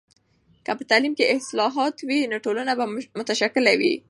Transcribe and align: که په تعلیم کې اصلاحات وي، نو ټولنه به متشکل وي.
که 0.65 0.71
په 0.77 0.83
تعلیم 0.89 1.13
کې 1.17 1.31
اصلاحات 1.37 1.95
وي، 2.07 2.19
نو 2.31 2.37
ټولنه 2.45 2.71
به 2.79 2.85
متشکل 3.19 3.65
وي. 3.79 3.93